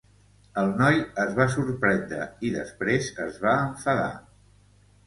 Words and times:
El 0.61 0.69
noi 0.79 0.95
es 1.25 1.35
va 1.41 1.47
sorprendre 1.57 2.25
i, 2.49 2.53
després, 2.59 3.13
es 3.29 3.39
va 3.47 3.57
enfadar. 3.71 4.13